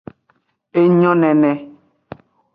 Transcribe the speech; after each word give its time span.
Enyo 0.81 1.11
nene. 1.21 1.51